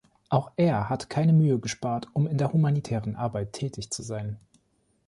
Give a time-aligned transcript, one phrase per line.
[0.29, 4.39] Auch er hat keine Mühe gespart um in der humanitären Arbeit tätig zu sein.